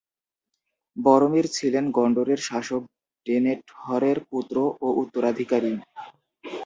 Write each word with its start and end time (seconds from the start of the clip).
বরোমির 0.97 1.47
ছিলেন 1.55 1.85
গন্ডরের 1.97 2.39
শাসক 2.47 2.83
ডেনেটহরের 3.25 4.17
পুত্র 4.29 4.55
ও 4.81 4.87
উত্তরাধিকারী। 5.01 5.73